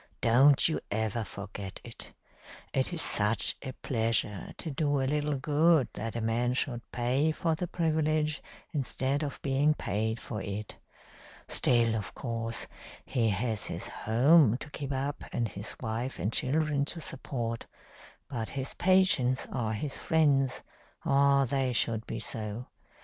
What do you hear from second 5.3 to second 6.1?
good